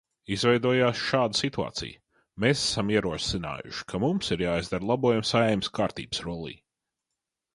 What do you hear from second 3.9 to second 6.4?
ka mums ir jāizdara labojumi Saeimas kārtības